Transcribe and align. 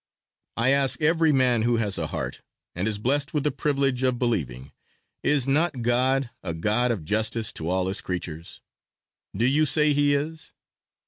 I 0.57 0.69
ask 0.69 0.99
every 0.99 1.31
man 1.31 1.61
who 1.61 1.75
has 1.75 1.99
a 1.99 2.07
heart, 2.07 2.41
and 2.73 2.87
is 2.87 2.97
blessed 2.97 3.35
with 3.35 3.43
the 3.43 3.51
privilege 3.51 4.01
of 4.01 4.17
believing 4.17 4.71
Is 5.21 5.45
not 5.47 5.83
God 5.83 6.31
a 6.41 6.55
God 6.55 6.89
of 6.89 7.05
justice 7.05 7.51
to 7.51 7.69
all 7.69 7.85
his 7.85 8.01
creatures? 8.01 8.61
Do 9.37 9.45
you 9.45 9.63
say 9.67 9.93
he 9.93 10.15
is? 10.15 10.53